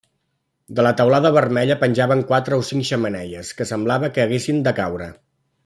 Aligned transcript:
De 0.77 0.85
la 0.85 0.93
teulada 1.01 1.31
vermella 1.35 1.77
penjaven 1.83 2.23
quatre 2.31 2.59
o 2.63 2.65
cinc 2.71 2.89
xemeneies 2.93 3.53
que 3.61 3.69
semblava 3.73 4.11
que 4.17 4.25
haguessin 4.27 4.65
de 4.69 4.75
caure. 4.81 5.13